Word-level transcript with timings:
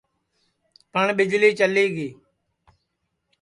پٹؔ 0.91 1.07
ٻیجݪی 1.17 1.49
چلی 1.59 1.85
گی 1.95 2.09